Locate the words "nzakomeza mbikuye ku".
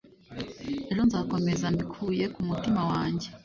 1.07-2.39